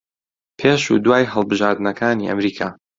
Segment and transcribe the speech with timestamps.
[0.59, 2.69] پێش و دوای هەڵبژاردنەکانی ئەمریکا